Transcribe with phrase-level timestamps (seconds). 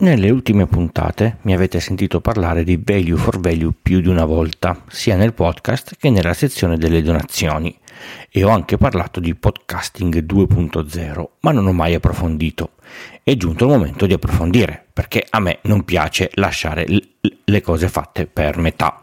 [0.00, 4.84] Nelle ultime puntate mi avete sentito parlare di Value for Value più di una volta,
[4.86, 7.76] sia nel podcast che nella sezione delle donazioni,
[8.30, 12.74] e ho anche parlato di podcasting 2.0, ma non ho mai approfondito.
[13.24, 16.86] È giunto il momento di approfondire, perché a me non piace lasciare
[17.44, 19.02] le cose fatte per metà.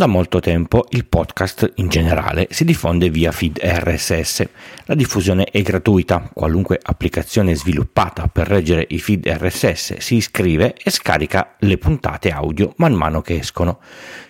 [0.00, 4.48] Da molto tempo il podcast in generale si diffonde via feed RSS.
[4.86, 10.90] La diffusione è gratuita, qualunque applicazione sviluppata per reggere i feed RSS si iscrive e
[10.90, 13.80] scarica le puntate audio man mano che escono.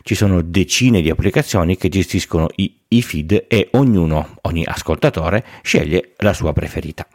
[0.03, 6.15] Ci sono decine di applicazioni che gestiscono i, i feed e ognuno, ogni ascoltatore, sceglie
[6.17, 7.07] la sua preferita.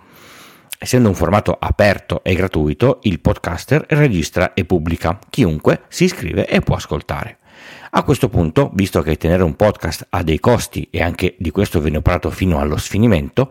[0.78, 5.20] Essendo un formato aperto e gratuito, il podcaster registra e pubblica.
[5.30, 7.40] Chiunque si iscrive e può ascoltare.
[7.98, 11.80] A questo punto, visto che tenere un podcast ha dei costi e anche di questo
[11.80, 13.50] ve ne ho parlato fino allo sfinimento,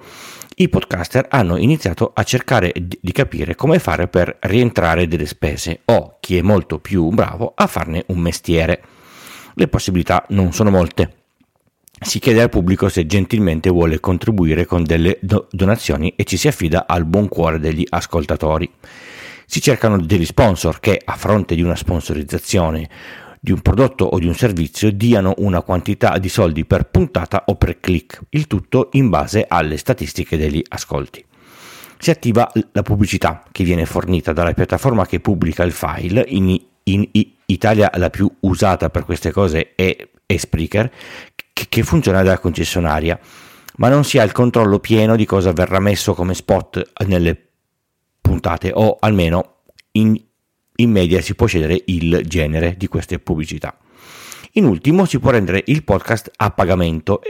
[0.57, 6.19] i podcaster hanno iniziato a cercare di capire come fare per rientrare delle spese o,
[6.21, 8.83] chi è molto più bravo, a farne un mestiere.
[9.55, 11.15] Le possibilità non sono molte.
[11.99, 16.49] Si chiede al pubblico se gentilmente vuole contribuire con delle do- donazioni e ci si
[16.49, 18.71] affida al buon cuore degli ascoltatori.
[19.47, 22.89] Si cercano degli sponsor che, a fronte di una sponsorizzazione
[23.45, 27.57] di un prodotto o di un servizio diano una quantità di soldi per puntata o
[27.57, 31.23] per click, il tutto in base alle statistiche degli ascolti.
[31.99, 37.09] Si attiva la pubblicità che viene fornita dalla piattaforma che pubblica il file, in, in,
[37.45, 40.91] Italia la più usata per queste cose è, è Spreaker,
[41.53, 43.21] che funziona da concessionaria,
[43.77, 47.49] ma non si ha il controllo pieno di cosa verrà messo come spot nelle
[48.23, 49.57] puntate o almeno
[49.93, 50.19] in,
[50.77, 53.77] in media si può scegliere il genere di queste pubblicità.
[54.53, 57.21] In ultimo si può rendere il podcast a pagamento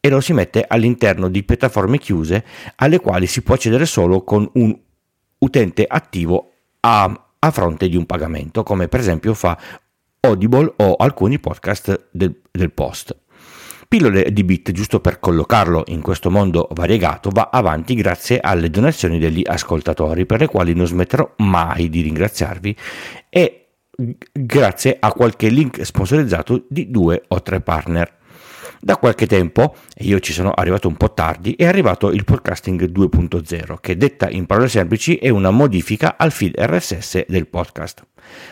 [0.00, 2.44] e lo si mette all'interno di piattaforme chiuse
[2.76, 4.76] alle quali si può accedere solo con un
[5.38, 9.56] utente attivo a, a fronte di un pagamento, come per esempio fa
[10.20, 13.16] Audible o alcuni podcast del, del post.
[13.92, 19.18] Pillole di Bit, giusto per collocarlo in questo mondo variegato, va avanti grazie alle donazioni
[19.18, 22.74] degli ascoltatori, per le quali non smetterò mai di ringraziarvi,
[23.28, 23.66] e
[24.32, 28.16] grazie a qualche link sponsorizzato di due o tre partner.
[28.80, 32.90] Da qualche tempo, e io ci sono arrivato un po' tardi, è arrivato il podcasting
[32.90, 38.06] 2.0, che detta in parole semplici è una modifica al feed RSS del podcast.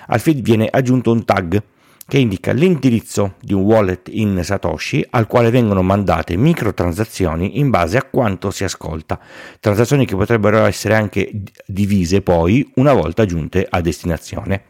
[0.08, 1.62] Al feed viene aggiunto un tag
[2.10, 7.98] che indica l'indirizzo di un wallet in Satoshi al quale vengono mandate microtransazioni in base
[7.98, 9.20] a quanto si ascolta,
[9.60, 11.30] transazioni che potrebbero essere anche
[11.64, 14.64] divise poi una volta giunte a destinazione.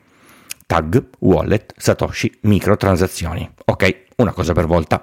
[0.67, 3.51] Tag, wallet, Satoshi, microtransazioni.
[3.65, 5.03] Ok, una cosa per volta.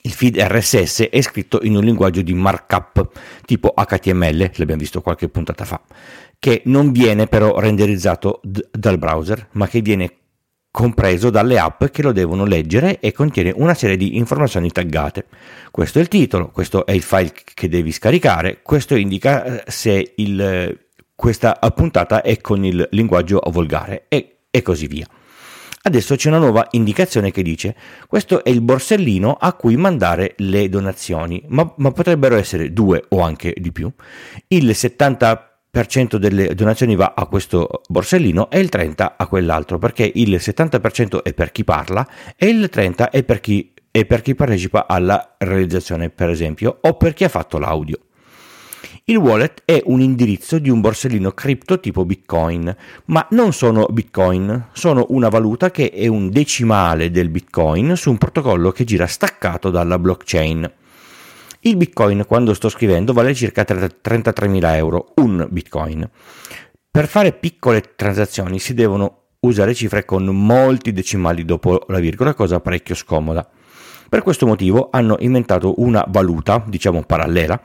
[0.00, 3.08] Il feed RSS è scritto in un linguaggio di markup
[3.46, 5.80] tipo HTML, l'abbiamo visto qualche puntata fa,
[6.40, 10.12] che non viene però renderizzato d- dal browser, ma che viene
[10.74, 15.26] compreso dalle app che lo devono leggere e contiene una serie di informazioni taggate.
[15.70, 20.14] Questo è il titolo, questo è il file che devi scaricare, questo indica eh, se
[20.16, 20.76] il,
[21.14, 25.06] questa puntata è con il linguaggio volgare e, e così via.
[25.82, 27.76] Adesso c'è una nuova indicazione che dice
[28.08, 33.20] questo è il borsellino a cui mandare le donazioni, ma, ma potrebbero essere due o
[33.20, 33.88] anche di più.
[34.48, 35.53] Il 70%
[36.18, 41.34] delle donazioni va a questo borsellino e il 30% a quell'altro, perché il 70% è
[41.34, 46.10] per chi parla e il 30% è per chi, è per chi partecipa alla realizzazione,
[46.10, 47.98] per esempio, o per chi ha fatto l'audio.
[49.06, 52.74] Il wallet è un indirizzo di un borsellino cripto tipo Bitcoin,
[53.06, 58.16] ma non sono Bitcoin, sono una valuta che è un decimale del Bitcoin su un
[58.16, 60.72] protocollo che gira staccato dalla blockchain.
[61.66, 66.06] Il bitcoin, quando sto scrivendo, vale circa 33.000 euro, un bitcoin.
[66.90, 72.60] Per fare piccole transazioni si devono usare cifre con molti decimali dopo la virgola, cosa
[72.60, 73.48] parecchio scomoda.
[74.10, 77.58] Per questo motivo hanno inventato una valuta, diciamo parallela,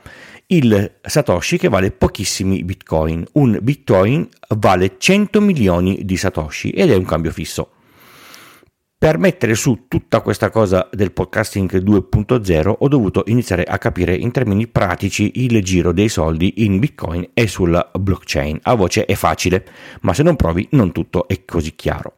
[0.46, 3.22] il Satoshi che vale pochissimi bitcoin.
[3.32, 4.26] Un bitcoin
[4.56, 7.72] vale 100 milioni di Satoshi ed è un cambio fisso.
[9.00, 14.30] Per mettere su tutta questa cosa del podcasting 2.0 ho dovuto iniziare a capire in
[14.30, 18.58] termini pratici il giro dei soldi in Bitcoin e sulla blockchain.
[18.64, 19.64] A voce è facile,
[20.02, 22.16] ma se non provi non tutto è così chiaro.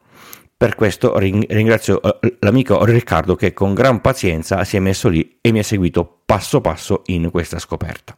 [0.57, 5.53] Per questo ringrazio eh, l'amico Riccardo che con gran pazienza si è messo lì e
[5.53, 8.17] mi ha seguito passo passo in questa scoperta.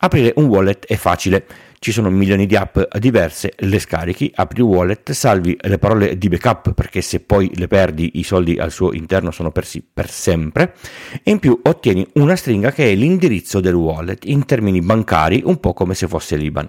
[0.00, 1.44] Aprire un wallet è facile,
[1.80, 6.28] ci sono milioni di app diverse, le scarichi, apri il wallet, salvi le parole di
[6.28, 10.74] backup perché se poi le perdi i soldi al suo interno sono persi per sempre
[11.20, 15.58] e in più ottieni una stringa che è l'indirizzo del wallet in termini bancari un
[15.58, 16.68] po' come se fosse l'IBAN.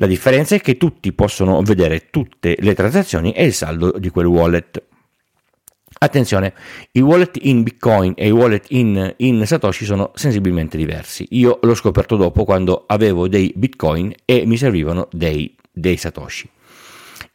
[0.00, 4.26] La differenza è che tutti possono vedere tutte le transazioni e il saldo di quel
[4.26, 4.82] wallet.
[6.00, 6.54] Attenzione,
[6.92, 11.26] i wallet in Bitcoin e i wallet in, in, Satoshi sono sensibilmente diversi.
[11.30, 16.48] Io l'ho scoperto dopo quando avevo dei Bitcoin e mi servivano dei, dei Satoshi.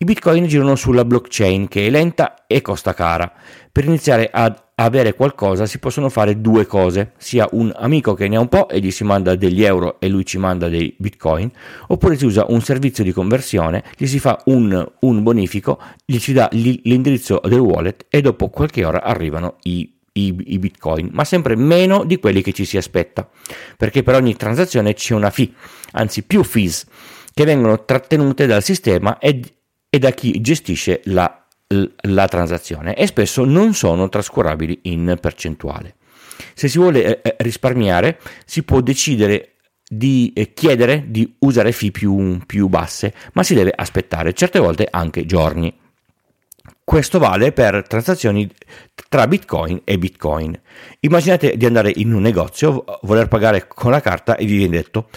[0.03, 3.31] I bitcoin girano sulla blockchain che è lenta e costa cara.
[3.71, 8.35] Per iniziare ad avere qualcosa si possono fare due cose, sia un amico che ne
[8.35, 11.49] ha un po' e gli si manda degli euro e lui ci manda dei bitcoin,
[11.87, 16.33] oppure si usa un servizio di conversione, gli si fa un, un bonifico, gli si
[16.33, 22.03] dà l'indirizzo del wallet e dopo qualche ora arrivano i i, bitcoin, ma sempre meno
[22.03, 23.27] di quelli che ci si aspetta,
[23.77, 25.51] perché per ogni transazione c'è una fee,
[25.93, 26.85] anzi più fees,
[27.33, 29.41] che vengono trattenute dal sistema e,
[29.93, 35.97] e da chi gestisce la, la transazione e spesso non sono trascurabili in percentuale.
[36.55, 39.57] Se si vuole eh, eh, risparmiare si può decidere
[39.87, 44.87] di eh, chiedere di usare fee più, più basse, ma si deve aspettare certe volte
[44.89, 45.71] anche giorni.
[46.83, 48.49] Questo vale per transazioni
[49.07, 50.59] tra Bitcoin e Bitcoin.
[51.01, 55.09] Immaginate di andare in un negozio, voler pagare con la carta e vi viene detto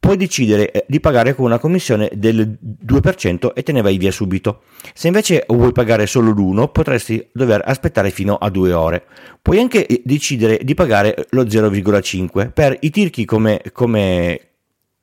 [0.00, 4.10] puoi decidere eh, di pagare con una commissione del 2% e te ne vai via
[4.10, 4.62] subito.
[4.94, 9.04] Se invece vuoi pagare solo l'1 potresti dover aspettare fino a due ore.
[9.40, 12.50] Puoi anche eh, decidere di pagare lo 0,5.
[12.52, 14.40] Per i tirchi come, come,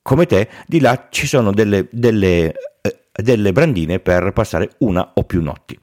[0.02, 2.52] come te, di là ci sono delle, delle,
[2.82, 5.78] eh, delle brandine per passare una o più notti.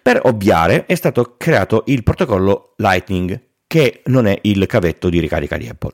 [0.00, 5.56] Per ovviare è stato creato il protocollo Lightning, che non è il cavetto di ricarica
[5.56, 5.92] di Apple.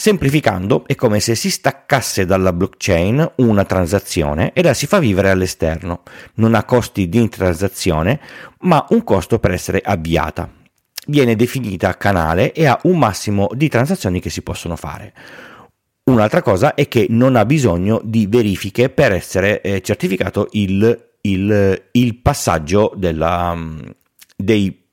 [0.00, 5.28] Semplificando, è come se si staccasse dalla blockchain una transazione e la si fa vivere
[5.28, 6.02] all'esterno.
[6.34, 8.20] Non ha costi di transazione,
[8.60, 10.48] ma un costo per essere avviata.
[11.08, 15.12] Viene definita canale e ha un massimo di transazioni che si possono fare.
[16.04, 21.88] Un'altra cosa è che non ha bisogno di verifiche per essere eh, certificato il, il,
[21.90, 23.58] il passaggio della,
[24.36, 24.87] dei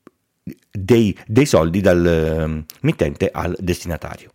[0.76, 4.32] dei, dei soldi dal ehm, mittente al destinatario.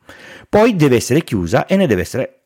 [0.49, 2.41] Poi deve essere chiusa e ne deve essere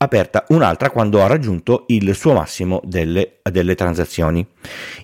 [0.00, 4.46] aperta un'altra quando ha raggiunto il suo massimo delle, delle, transazioni.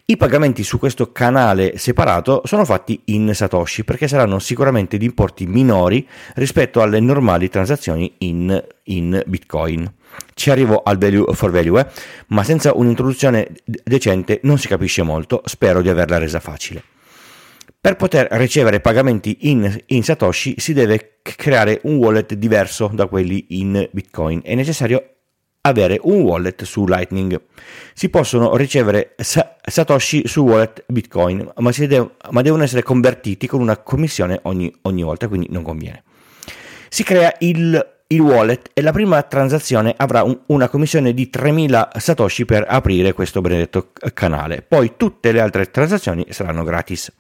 [0.05, 5.47] I pagamenti su questo canale separato sono fatti in Satoshi perché saranno sicuramente di importi
[5.47, 9.93] minori rispetto alle normali transazioni in, in Bitcoin.
[10.33, 11.87] Ci arrivo al value for value, eh?
[12.29, 16.94] ma senza un'introduzione decente non si capisce molto, spero di averla resa facile.
[17.85, 23.45] Per poter ricevere pagamenti in, in, Satoshi si deve creare un wallet diverso da quelli
[23.49, 24.41] in Bitcoin.
[24.43, 25.17] È necessario
[25.61, 27.39] avere un wallet su Lightning.
[27.93, 33.61] Si possono ricevere sa- Satoshi su wallet Bitcoin, ma, deve, ma, devono essere convertiti con
[33.61, 36.05] una commissione ogni, ogni volta, quindi non conviene.
[36.89, 41.91] Si crea il, il wallet e la prima transazione avrà un, una commissione di 3000
[41.99, 44.63] Satoshi per aprire questo benedetto canale.
[44.63, 47.13] Poi tutte le altre transazioni saranno gratis.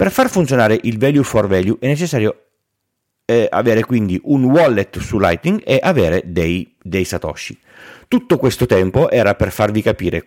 [0.00, 2.44] Per far funzionare il value for value è necessario
[3.26, 7.60] eh, avere quindi un wallet su Lightning e avere dei, dei Satoshi.
[8.08, 10.24] Tutto questo tempo era per farvi capire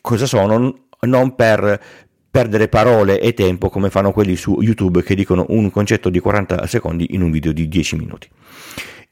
[0.00, 1.80] cosa sono, non per
[2.28, 6.66] perdere parole e tempo come fanno quelli su YouTube che dicono un concetto di 40
[6.66, 8.28] secondi in un video di 10 minuti.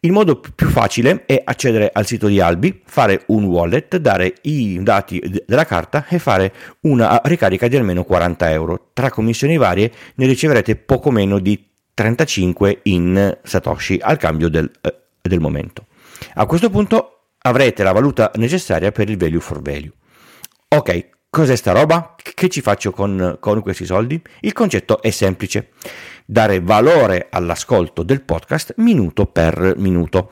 [0.04, 4.82] Il modo più facile è accedere al sito di Albi, fare un wallet, dare i
[4.82, 8.88] dati della carta e fare una ricarica di almeno 40 euro.
[8.94, 15.02] Tra commissioni varie ne riceverete poco meno di 35 in Satoshi al cambio del, eh,
[15.22, 15.86] del momento.
[16.34, 19.92] A questo punto avrete la valuta necessaria per il value for value.
[20.66, 22.16] Ok, cos'è sta roba?
[22.16, 24.20] Che ci faccio con, con questi soldi?
[24.40, 25.68] Il concetto è semplice
[26.26, 30.30] dare valore all'ascolto del podcast minuto per minuto.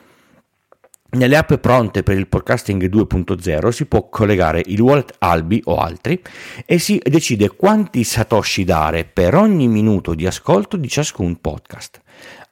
[1.12, 6.22] Nelle app pronte per il podcasting 2.0 si può collegare il wallet Albi o altri
[6.64, 12.00] e si decide quanti satoshi dare per ogni minuto di ascolto di ciascun podcast.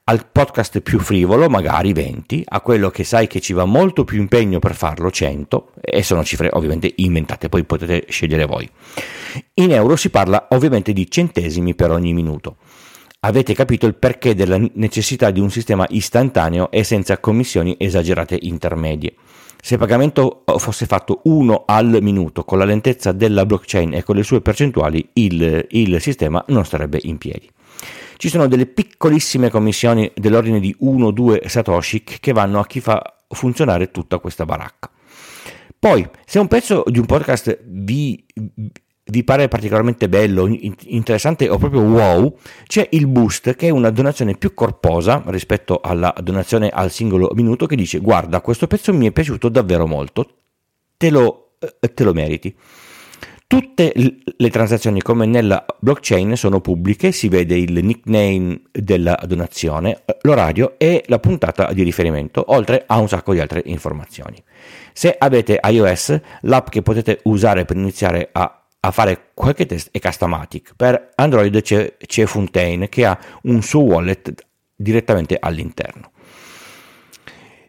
[0.05, 4.19] Al podcast più frivolo magari 20, a quello che sai che ci va molto più
[4.19, 8.69] impegno per farlo 100 e sono cifre ovviamente inventate, poi potete scegliere voi.
[9.55, 12.57] In euro si parla ovviamente di centesimi per ogni minuto
[13.21, 19.15] avete capito il perché della necessità di un sistema istantaneo e senza commissioni esagerate intermedie.
[19.61, 24.15] Se il pagamento fosse fatto uno al minuto con la lentezza della blockchain e con
[24.15, 27.51] le sue percentuali, il, il sistema non starebbe in piedi.
[28.17, 33.91] Ci sono delle piccolissime commissioni dell'ordine di 1-2 Satoshi che vanno a chi fa funzionare
[33.91, 34.91] tutta questa baracca.
[35.79, 38.25] Poi, se un pezzo di un podcast vi,
[39.11, 42.37] vi pare particolarmente bello, interessante o proprio wow,
[42.67, 47.67] c'è il boost che è una donazione più corposa rispetto alla donazione al singolo minuto
[47.67, 50.29] che dice guarda questo pezzo mi è piaciuto davvero molto,
[50.97, 52.55] te lo, eh, te lo meriti.
[53.49, 60.75] Tutte le transazioni come nella blockchain sono pubbliche, si vede il nickname della donazione, l'orario
[60.77, 64.37] e la puntata di riferimento, oltre a un sacco di altre informazioni.
[64.93, 69.99] Se avete iOS, l'app che potete usare per iniziare a, a fare qualche test è
[69.99, 70.75] Customatic.
[70.77, 74.35] Per Android c'è, c'è Fontaine che ha un suo wallet
[74.75, 76.13] direttamente all'interno.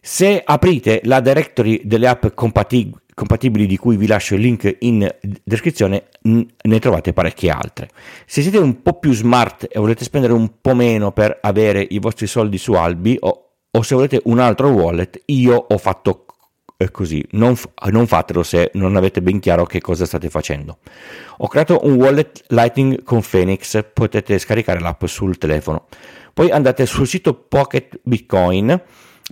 [0.02, 5.06] Se aprite la directory delle app compatibili compatibili di cui vi lascio il link in
[5.44, 7.90] descrizione, ne trovate parecchie altre.
[8.26, 12.00] Se siete un po' più smart e volete spendere un po' meno per avere i
[12.00, 16.28] vostri soldi su Albi o, o se volete un altro wallet, io ho fatto
[16.92, 17.58] così, non,
[17.92, 20.78] non, fatelo se non avete ben chiaro che cosa state facendo.
[21.40, 25.88] Ho creato un wallet Lightning con Phoenix, potete scaricare l'app sul telefono.
[26.34, 28.82] Poi andate sul sito Pocket Bitcoin,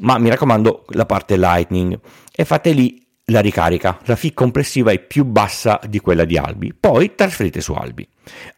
[0.02, 1.98] ma mi raccomando la parte Lightning
[2.36, 6.74] e fate lì la ricarica, la fee complessiva è più bassa di quella di Albi,
[6.74, 8.08] poi trasferite su Albi.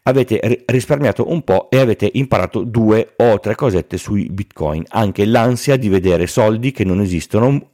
[0.02, 5.76] Avete risparmiato un po' e avete imparato due o tre cosette sui bitcoin, anche l'ansia
[5.76, 7.70] di vedere soldi che non esistono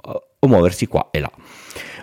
[0.47, 1.31] o muoversi qua e là.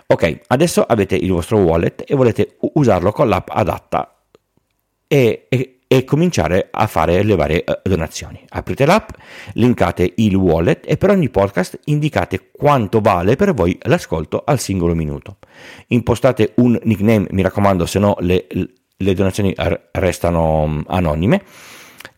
[0.06, 4.14] Ok, adesso avete il vostro wallet e volete usarlo con l'app adatta
[5.06, 8.44] e, e e cominciare a fare le varie uh, donazioni.
[8.48, 9.10] Aprite l'app,
[9.52, 14.94] linkate il wallet e per ogni podcast indicate quanto vale per voi l'ascolto al singolo
[14.94, 15.36] minuto.
[15.88, 19.54] Impostate un nickname, mi raccomando, se no le, le donazioni
[19.92, 21.42] restano mm, anonime.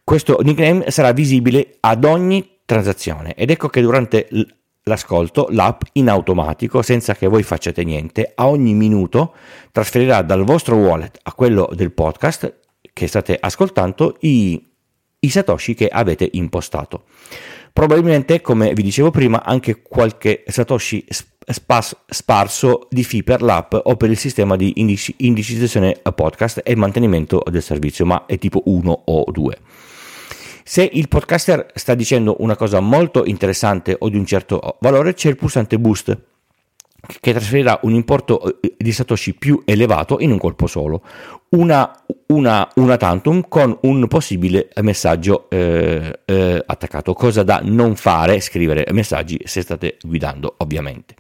[0.03, 4.27] Questo nickname sarà visibile ad ogni transazione ed ecco che durante
[4.89, 9.35] l'ascolto l'app in automatico, senza che voi facciate niente, a ogni minuto
[9.73, 12.61] trasferirà dal vostro wallet a quello del podcast
[12.93, 14.65] che state ascoltando i,
[15.19, 17.05] i satoshi che avete impostato.
[17.73, 23.97] Probabilmente, come vi dicevo prima, anche qualche satoshi spas- sparso di fee per l'app o
[23.97, 29.03] per il sistema di indici- indicizzazione podcast e mantenimento del servizio, ma è tipo 1
[29.07, 29.59] o 2.
[30.69, 35.29] Se il podcaster sta dicendo una cosa molto interessante o di un certo valore, c'è
[35.29, 36.19] il pulsante boost
[37.21, 41.05] che trasferirà un importo eh, di Satoshi più elevato in un colpo solo,
[41.51, 41.89] una,
[42.27, 48.89] una, una tantum con un possibile messaggio eh, eh, attaccato, cosa da non fare, scrivere
[48.91, 51.15] messaggi se state guidando ovviamente.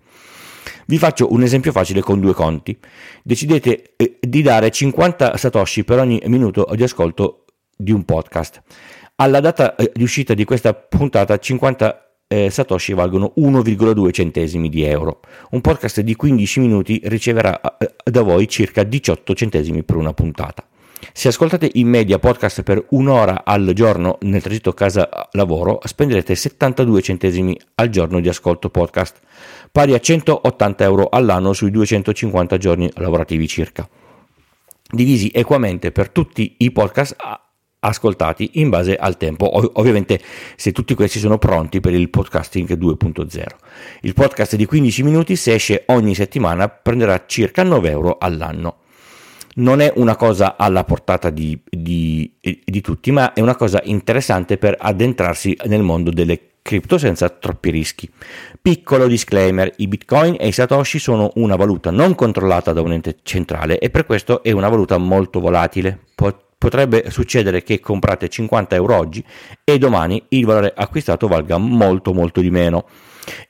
[0.87, 2.77] Vi faccio un esempio facile con due conti.
[3.23, 7.45] Decidete eh, di dare 50 Satoshi per ogni minuto di ascolto
[7.77, 8.63] di un podcast.
[9.19, 14.83] Alla data eh, di uscita di questa puntata 50 eh, Satoshi valgono 1,2 centesimi di
[14.83, 15.21] euro.
[15.53, 20.67] Un podcast di 15 minuti riceverà eh, da voi circa 18 centesimi per una puntata.
[21.15, 27.59] Se ascoltate in media podcast per un'ora al giorno nel tragitto casa-lavoro, spenderete 72 centesimi
[27.77, 29.19] al giorno di ascolto podcast,
[29.73, 33.89] pari a 180 euro all'anno sui 250 giorni lavorativi circa.
[34.91, 37.17] Divisi equamente per tutti i podcast
[37.87, 40.21] ascoltati in base al tempo, Ov- ovviamente
[40.57, 43.45] se tutti questi sono pronti per il podcasting 2.0.
[44.03, 48.79] Il podcast di 15 minuti se esce ogni settimana prenderà circa 9 euro all'anno.
[49.57, 54.59] Non è una cosa alla portata di, di, di tutti, ma è una cosa interessante
[54.59, 58.11] per addentrarsi nel mondo delle cripto senza troppi rischi.
[58.61, 63.19] Piccolo disclaimer, i bitcoin e i satoshi sono una valuta non controllata da un ente
[63.23, 65.97] centrale e per questo è una valuta molto volatile.
[66.15, 69.25] Pot- potrebbe succedere che comprate 50 euro oggi
[69.63, 72.87] e domani il valore acquistato valga molto molto di meno.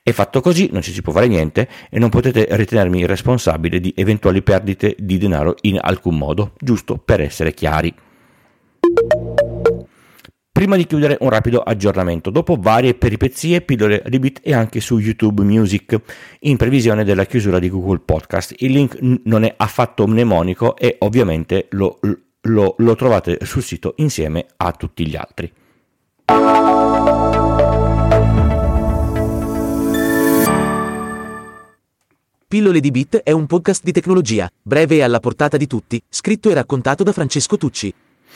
[0.01, 3.93] E fatto così non ci si può fare niente e non potete ritenermi responsabile di
[3.95, 7.93] eventuali perdite di denaro in alcun modo, giusto per essere chiari.
[10.51, 14.97] Prima di chiudere un rapido aggiornamento, dopo varie peripezie, pillole di bit e anche su
[14.97, 15.95] YouTube Music,
[16.39, 18.55] in previsione della chiusura di Google Podcast.
[18.57, 21.99] Il link non è affatto mnemonico e ovviamente lo,
[22.41, 25.51] lo, lo trovate sul sito insieme a tutti gli altri.
[32.47, 36.49] Pillole di Bit è un podcast di tecnologia, breve e alla portata di tutti, scritto
[36.49, 37.93] e raccontato da Francesco Tucci.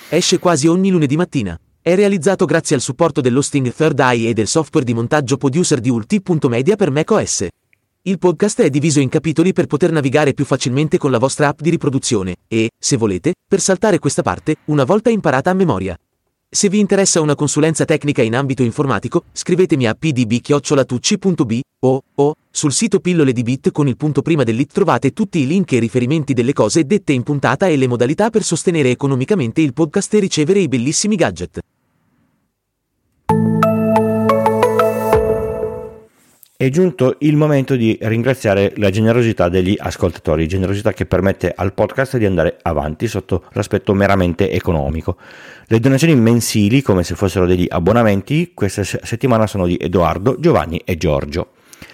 [0.10, 1.58] Esce quasi ogni lunedì mattina.
[1.82, 5.90] È realizzato grazie al supporto dell'hosting Third Eye e del software di montaggio producer di
[5.90, 7.48] Ulti.media per macOS.
[8.04, 11.62] Il podcast è diviso in capitoli per poter navigare più facilmente con la vostra app
[11.62, 15.96] di riproduzione e, se volete, per saltare questa parte una volta imparata a memoria.
[16.50, 22.72] Se vi interessa una consulenza tecnica in ambito informatico, scrivetemi a pdb-tucci.b o, o sul
[22.72, 26.34] sito pillole di bit con il punto prima dell'it trovate tutti i link e riferimenti
[26.34, 30.60] delle cose dette in puntata e le modalità per sostenere economicamente il podcast e ricevere
[30.60, 31.60] i bellissimi gadget.
[36.62, 42.18] È giunto il momento di ringraziare la generosità degli ascoltatori, generosità che permette al podcast
[42.18, 45.18] di andare avanti sotto l'aspetto meramente economico.
[45.66, 50.98] Le donazioni mensili, come se fossero degli abbonamenti, questa settimana sono di Edoardo, Giovanni e
[50.98, 51.54] Giorgio.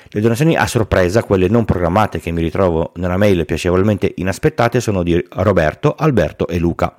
[0.09, 5.01] Le donazioni a sorpresa, quelle non programmate che mi ritrovo nella mail piacevolmente inaspettate, sono
[5.01, 6.93] di Roberto, Alberto e Luca.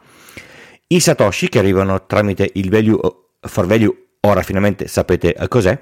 [0.86, 2.98] I Satoshi che arrivano tramite il value
[3.42, 5.80] for value, ora finalmente sapete cos'è,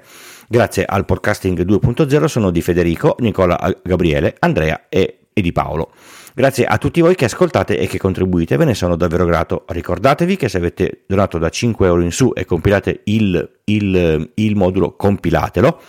[0.49, 5.91] Grazie al podcasting 2.0 sono di Federico, Nicola Gabriele, Andrea e, e di Paolo.
[6.33, 9.65] Grazie a tutti voi che ascoltate e che contribuite, ve ne sono davvero grato.
[9.67, 14.55] Ricordatevi che se avete donato da 5 euro in su e compilate il, il, il
[14.55, 15.81] modulo compilatelo,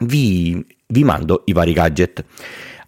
[0.00, 2.24] vi, vi mando i vari gadget.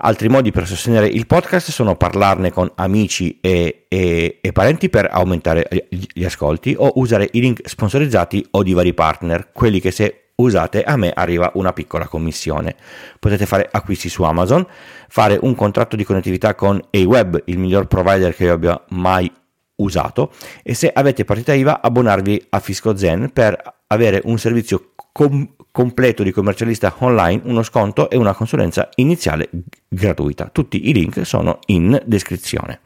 [0.00, 5.08] Altri modi per sostenere il podcast sono parlarne con amici e, e, e, parenti per
[5.10, 10.28] aumentare gli ascolti o usare i link sponsorizzati o di vari partner, quelli che se
[10.36, 12.76] usate, a me arriva una piccola commissione.
[13.18, 14.64] Potete fare acquisti su Amazon,
[15.08, 19.28] fare un contratto di connettività con AWeb, il miglior provider che io abbia mai
[19.76, 20.30] usato,
[20.62, 26.24] e se avete partita IVA abbonarvi a Fisco Zen per avere un servizio com- completo
[26.24, 29.48] di commercialista online, uno sconto e una consulenza iniziale
[29.86, 30.48] gratuita.
[30.50, 32.80] Tutti i link sono in descrizione.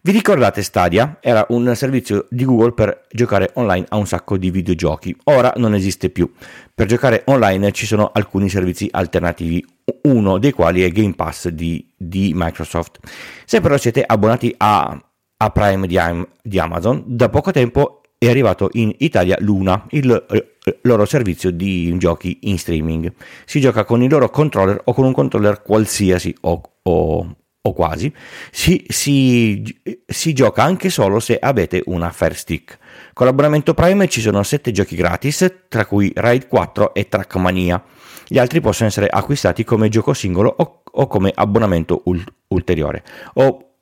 [0.00, 1.18] Vi ricordate Stadia?
[1.20, 5.16] Era un servizio di Google per giocare online a un sacco di videogiochi.
[5.24, 6.32] Ora non esiste più.
[6.72, 9.66] Per giocare online ci sono alcuni servizi alternativi,
[10.02, 13.00] uno dei quali è Game Pass di, di Microsoft.
[13.44, 14.96] Se però siete abbonati a,
[15.38, 15.98] a Prime di,
[16.40, 21.94] di Amazon, da poco tempo è arrivato in Italia Luna, il eh, loro servizio di
[21.98, 23.12] giochi in streaming.
[23.44, 28.12] Si gioca con il loro controller o con un controller qualsiasi o, o, o quasi,
[28.50, 29.62] si, si,
[30.06, 32.78] si, gioca anche solo se avete una Fire Stick.
[33.12, 37.82] Con l'abbonamento Prime ci sono 7 giochi gratis, tra cui Raid 4 e Trackmania.
[38.26, 43.02] Gli altri possono essere acquistati come gioco singolo o, o come abbonamento ul- ulteriore.
[43.34, 43.73] Ho,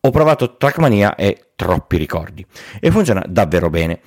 [0.00, 2.44] ho provato Trackmania e troppi ricordi
[2.80, 4.00] e funziona davvero bene.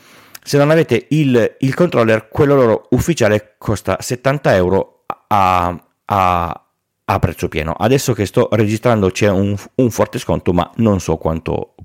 [0.44, 6.64] Se non avete il, il controller, quello loro ufficiale costa 70 euro a, a
[7.06, 7.74] a prezzo pieno.
[7.74, 11.76] Adesso che sto registrando c'è un, un forte sconto, ma non so quanto,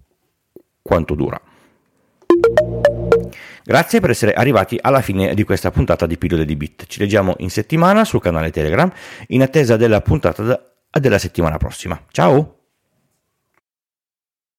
[0.83, 1.41] quanto dura.
[3.65, 6.87] Grazie per essere arrivati alla fine di questa puntata di Pillole di Bit.
[6.87, 8.91] Ci leggiamo in settimana sul canale Telegram
[9.29, 12.01] in attesa della puntata della settimana prossima.
[12.11, 12.58] Ciao!